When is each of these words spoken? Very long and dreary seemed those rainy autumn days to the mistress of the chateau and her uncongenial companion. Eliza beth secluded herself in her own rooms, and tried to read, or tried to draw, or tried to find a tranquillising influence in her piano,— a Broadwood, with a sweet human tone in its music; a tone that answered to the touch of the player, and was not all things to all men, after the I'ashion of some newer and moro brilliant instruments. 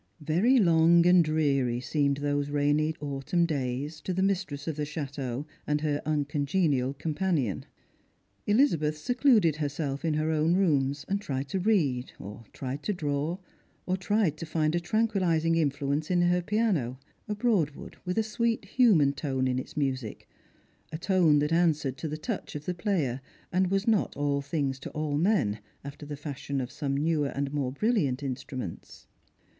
Very 0.25 0.57
long 0.57 1.05
and 1.05 1.23
dreary 1.23 1.79
seemed 1.79 2.17
those 2.17 2.49
rainy 2.49 2.95
autumn 2.99 3.45
days 3.45 4.01
to 4.01 4.15
the 4.15 4.23
mistress 4.23 4.67
of 4.67 4.75
the 4.75 4.83
chateau 4.83 5.45
and 5.67 5.81
her 5.81 6.01
uncongenial 6.07 6.95
companion. 6.95 7.67
Eliza 8.47 8.79
beth 8.79 8.97
secluded 8.97 9.57
herself 9.57 10.03
in 10.03 10.15
her 10.15 10.31
own 10.31 10.55
rooms, 10.55 11.05
and 11.07 11.21
tried 11.21 11.47
to 11.49 11.59
read, 11.59 12.13
or 12.19 12.45
tried 12.51 12.81
to 12.81 12.93
draw, 12.93 13.37
or 13.85 13.95
tried 13.95 14.37
to 14.37 14.45
find 14.47 14.73
a 14.73 14.79
tranquillising 14.79 15.55
influence 15.55 16.09
in 16.09 16.23
her 16.23 16.41
piano,— 16.41 16.99
a 17.29 17.35
Broadwood, 17.35 17.95
with 18.03 18.17
a 18.17 18.23
sweet 18.23 18.65
human 18.65 19.13
tone 19.13 19.47
in 19.47 19.59
its 19.59 19.77
music; 19.77 20.27
a 20.91 20.97
tone 20.97 21.37
that 21.37 21.53
answered 21.53 21.95
to 21.97 22.07
the 22.07 22.17
touch 22.17 22.55
of 22.55 22.65
the 22.65 22.73
player, 22.73 23.21
and 23.53 23.69
was 23.69 23.87
not 23.87 24.17
all 24.17 24.41
things 24.41 24.79
to 24.79 24.89
all 24.93 25.15
men, 25.15 25.59
after 25.83 26.07
the 26.07 26.17
I'ashion 26.25 26.59
of 26.59 26.71
some 26.71 26.97
newer 26.97 27.27
and 27.27 27.53
moro 27.53 27.69
brilliant 27.69 28.23
instruments. 28.23 29.05